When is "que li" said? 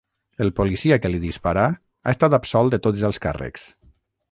1.03-1.19